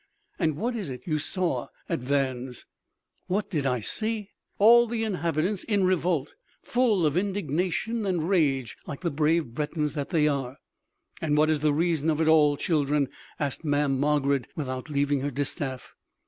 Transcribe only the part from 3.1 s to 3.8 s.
"What did